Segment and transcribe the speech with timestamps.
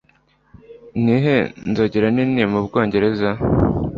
[1.03, 1.37] Nihe
[1.69, 3.29] Nzogera Nini Mubwongereza